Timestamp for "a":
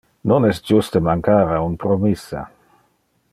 1.41-1.59